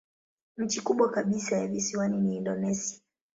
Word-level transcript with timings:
Nchi 0.57 0.81
kubwa 0.81 1.11
kabisa 1.11 1.57
ya 1.57 1.67
visiwani 1.67 2.17
ni 2.17 2.35
Indonesia. 2.37 2.99